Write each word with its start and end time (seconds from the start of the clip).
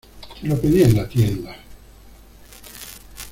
¡Te 0.41 0.47
lo 0.47 0.59
pedí 0.59 0.81
en 0.81 0.95
la 0.97 1.07
tienda! 1.07 1.55